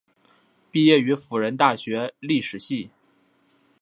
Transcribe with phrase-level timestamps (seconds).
[0.71, 2.89] 毕业于辅仁大学历史系。